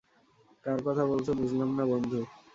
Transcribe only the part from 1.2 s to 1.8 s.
বুঝলাম